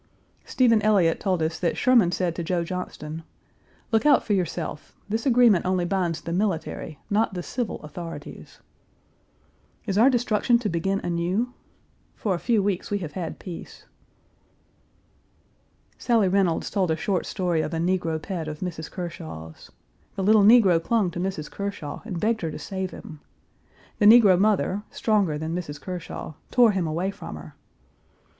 [0.45, 3.21] Stephen Elliott told us that Sherman said to Joe Johnston,
[3.91, 4.95] "Look out for yourself.
[5.07, 8.61] This agreement only binds the military, not the civil, authorities."
[9.85, 11.53] Is our destruction to begin anew?
[12.15, 13.85] For a few weeks we have had peace.
[15.99, 18.89] Sally Reynolds told a short story of a negro pet of Mrs.
[18.89, 19.69] Kershaw's.
[20.15, 21.51] The little negro clung to Mrs.
[21.51, 23.19] Kershaw and begged her to save him.
[23.99, 25.79] The negro mother, stronger than Mrs.
[25.79, 27.53] Kershaw, tore him away from her.
[27.55, 28.21] Mrs.